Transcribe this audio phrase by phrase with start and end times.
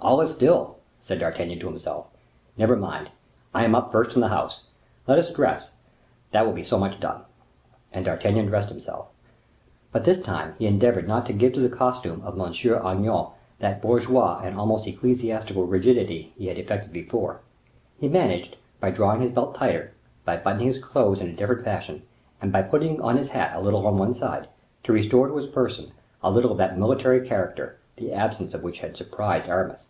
[0.00, 2.06] all is still," said D'Artagnan to himself.
[2.56, 3.10] "Never mind:
[3.52, 4.68] I am up first in the house.
[5.08, 5.72] Let us dress;
[6.30, 7.22] that will be so much done."
[7.92, 9.08] And D'Artagnan dressed himself.
[9.90, 12.52] But, this time, he endeavored not to give to the costume of M.
[12.52, 17.40] Agnan that bourgeoise and almost ecclesiastical rigidity he had affected before;
[17.98, 19.92] he managed, by drawing his belt tighter,
[20.24, 22.02] by buttoning his clothes in a different fashion,
[22.40, 24.48] and by putting on his hat a little on one side,
[24.84, 25.90] to restore to his person
[26.22, 29.84] a little of that military character, the absence of which had surprised Aramis.